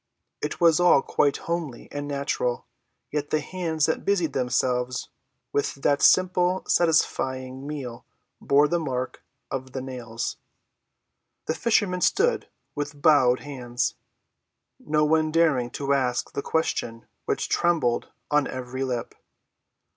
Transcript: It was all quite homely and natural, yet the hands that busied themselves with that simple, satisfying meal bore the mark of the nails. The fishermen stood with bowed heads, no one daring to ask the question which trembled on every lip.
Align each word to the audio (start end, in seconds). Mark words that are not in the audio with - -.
It 0.41 0.59
was 0.59 0.79
all 0.79 1.03
quite 1.03 1.37
homely 1.45 1.87
and 1.91 2.07
natural, 2.07 2.65
yet 3.11 3.29
the 3.29 3.39
hands 3.39 3.85
that 3.85 4.03
busied 4.03 4.33
themselves 4.33 5.09
with 5.53 5.75
that 5.75 6.01
simple, 6.01 6.63
satisfying 6.67 7.67
meal 7.67 8.07
bore 8.41 8.67
the 8.67 8.79
mark 8.79 9.23
of 9.51 9.73
the 9.73 9.79
nails. 9.81 10.37
The 11.45 11.53
fishermen 11.53 12.01
stood 12.01 12.49
with 12.73 12.99
bowed 12.99 13.41
heads, 13.41 13.93
no 14.79 15.05
one 15.05 15.31
daring 15.31 15.69
to 15.77 15.93
ask 15.93 16.33
the 16.33 16.41
question 16.41 17.05
which 17.25 17.47
trembled 17.47 18.09
on 18.31 18.47
every 18.47 18.83
lip. 18.83 19.13